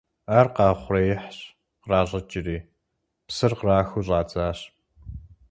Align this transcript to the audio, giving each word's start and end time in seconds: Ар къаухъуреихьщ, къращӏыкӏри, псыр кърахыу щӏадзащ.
Ар 0.37 0.47
къаухъуреихьщ, 0.55 1.37
къращӏыкӏри, 1.83 2.57
псыр 3.27 3.51
кърахыу 3.59 4.03
щӏадзащ. 4.05 4.59